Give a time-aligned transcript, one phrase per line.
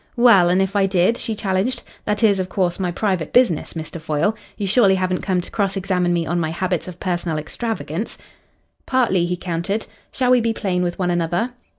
[0.17, 1.83] "Well, and if I did?" she challenged.
[2.05, 4.01] "That is, of course, my private business, Mr.
[4.01, 4.35] Foyle.
[4.57, 8.17] You surely haven't come to cross examine me on my habits of personal extravagance?"
[8.87, 9.85] "Partly," he countered.
[10.11, 11.51] "Shall we be plain with one another?"